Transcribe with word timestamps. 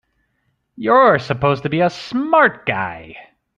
You're 0.75 1.19
supposed 1.19 1.61
to 1.61 1.69
be 1.69 1.81
a 1.81 1.91
smart 1.91 2.65
guy! 2.65 3.15